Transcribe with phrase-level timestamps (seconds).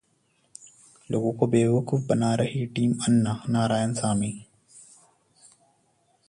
[1.09, 4.33] लोगों को बेवकूफ बना रही है टीम अन्ना: नारायणसामी